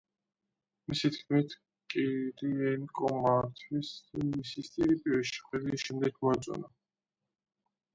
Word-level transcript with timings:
მისი 0.93 1.11
თქმით, 1.17 1.53
კირიენკო 1.95 3.13
და 3.17 3.21
მართვის 3.27 3.93
მისი 4.25 4.67
სტილი 4.73 5.01
პირველი 5.05 5.33
შეხვედრის 5.37 5.89
შემდეგ 5.91 6.23
მოეწონა. 6.29 6.79